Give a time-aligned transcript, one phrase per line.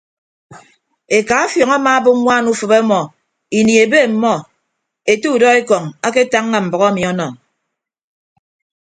[1.17, 2.99] Eka afiọñ amaabịp ñwaan ufịp ọmọ
[3.59, 4.33] ini ebe ọmmọ
[5.11, 7.27] ete udọekọñ aketañña mbʌk emi ọnọ.